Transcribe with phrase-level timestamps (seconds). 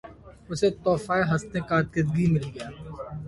[0.49, 2.67] اسے تحفہِ حسنِ کارکردگی مل گیا